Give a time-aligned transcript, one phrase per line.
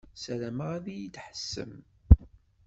[0.21, 1.73] Sarameɣ ad yi-d-tḥessem.